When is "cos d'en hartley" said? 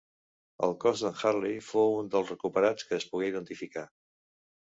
0.85-1.59